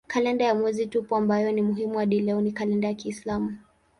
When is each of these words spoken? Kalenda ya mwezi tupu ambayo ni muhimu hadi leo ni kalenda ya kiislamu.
Kalenda 0.07 0.45
ya 0.45 0.55
mwezi 0.55 0.85
tupu 0.87 1.15
ambayo 1.15 1.51
ni 1.51 1.61
muhimu 1.61 1.97
hadi 1.99 2.19
leo 2.19 2.41
ni 2.41 2.51
kalenda 2.51 2.87
ya 2.87 2.93
kiislamu. 2.93 3.57